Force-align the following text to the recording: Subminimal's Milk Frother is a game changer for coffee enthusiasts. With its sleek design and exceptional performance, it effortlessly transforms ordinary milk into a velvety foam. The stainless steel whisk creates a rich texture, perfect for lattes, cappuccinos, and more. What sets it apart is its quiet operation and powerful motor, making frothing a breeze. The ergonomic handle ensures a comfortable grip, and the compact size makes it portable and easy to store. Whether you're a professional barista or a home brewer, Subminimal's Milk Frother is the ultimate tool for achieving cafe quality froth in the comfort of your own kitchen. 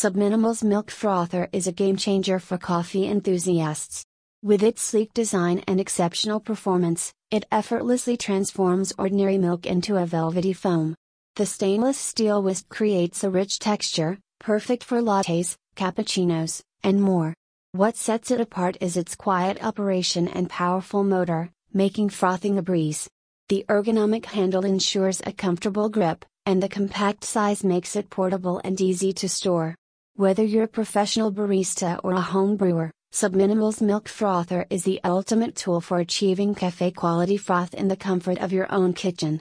Subminimal's 0.00 0.62
Milk 0.62 0.92
Frother 0.92 1.48
is 1.52 1.66
a 1.66 1.72
game 1.72 1.96
changer 1.96 2.38
for 2.38 2.56
coffee 2.56 3.08
enthusiasts. 3.08 4.04
With 4.44 4.62
its 4.62 4.80
sleek 4.80 5.12
design 5.12 5.64
and 5.66 5.80
exceptional 5.80 6.38
performance, 6.38 7.12
it 7.32 7.46
effortlessly 7.50 8.16
transforms 8.16 8.92
ordinary 8.96 9.38
milk 9.38 9.66
into 9.66 9.96
a 9.96 10.06
velvety 10.06 10.52
foam. 10.52 10.94
The 11.34 11.46
stainless 11.46 11.98
steel 11.98 12.40
whisk 12.44 12.68
creates 12.68 13.24
a 13.24 13.30
rich 13.30 13.58
texture, 13.58 14.20
perfect 14.38 14.84
for 14.84 15.02
lattes, 15.02 15.56
cappuccinos, 15.74 16.62
and 16.84 17.02
more. 17.02 17.34
What 17.72 17.96
sets 17.96 18.30
it 18.30 18.40
apart 18.40 18.76
is 18.80 18.96
its 18.96 19.16
quiet 19.16 19.64
operation 19.64 20.28
and 20.28 20.48
powerful 20.48 21.02
motor, 21.02 21.50
making 21.72 22.10
frothing 22.10 22.56
a 22.56 22.62
breeze. 22.62 23.10
The 23.48 23.64
ergonomic 23.68 24.26
handle 24.26 24.64
ensures 24.64 25.20
a 25.26 25.32
comfortable 25.32 25.88
grip, 25.88 26.24
and 26.46 26.62
the 26.62 26.68
compact 26.68 27.24
size 27.24 27.64
makes 27.64 27.96
it 27.96 28.10
portable 28.10 28.60
and 28.62 28.80
easy 28.80 29.12
to 29.14 29.28
store. 29.28 29.74
Whether 30.18 30.42
you're 30.42 30.64
a 30.64 30.78
professional 30.80 31.30
barista 31.30 32.00
or 32.02 32.10
a 32.10 32.20
home 32.20 32.56
brewer, 32.56 32.90
Subminimal's 33.12 33.80
Milk 33.80 34.08
Frother 34.08 34.66
is 34.68 34.82
the 34.82 35.00
ultimate 35.04 35.54
tool 35.54 35.80
for 35.80 36.00
achieving 36.00 36.56
cafe 36.56 36.90
quality 36.90 37.36
froth 37.36 37.72
in 37.72 37.86
the 37.86 37.94
comfort 37.94 38.38
of 38.38 38.52
your 38.52 38.66
own 38.68 38.94
kitchen. 38.94 39.36